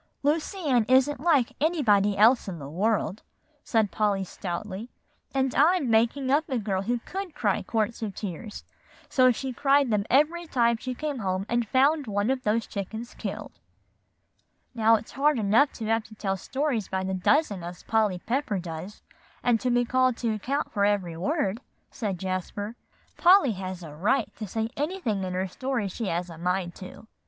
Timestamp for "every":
10.09-10.47, 20.83-21.15